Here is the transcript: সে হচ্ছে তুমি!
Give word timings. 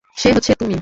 সে 0.17 0.29
হচ্ছে 0.33 0.51
তুমি! 0.55 0.77